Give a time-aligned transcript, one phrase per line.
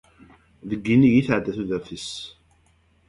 [0.69, 2.09] Deg yinig i tɛedda tudert-is.